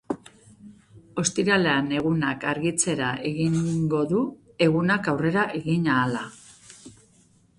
[1.23, 4.23] Ostiralean egunak argitzera egingo du
[4.67, 6.25] egunak aurrera egin ahala.